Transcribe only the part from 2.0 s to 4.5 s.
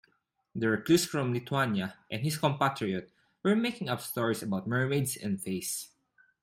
and his compatriot were making up stories